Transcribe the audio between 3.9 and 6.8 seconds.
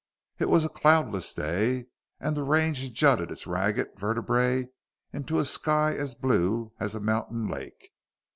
vertebrae into a sky as blue